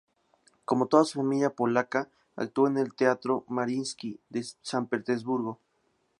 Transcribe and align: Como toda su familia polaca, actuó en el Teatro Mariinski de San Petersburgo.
Como 0.65 0.87
toda 0.87 1.03
su 1.05 1.19
familia 1.19 1.51
polaca, 1.51 2.09
actuó 2.35 2.65
en 2.67 2.79
el 2.79 2.95
Teatro 2.95 3.45
Mariinski 3.47 4.19
de 4.31 4.43
San 4.63 4.87
Petersburgo. 4.87 5.59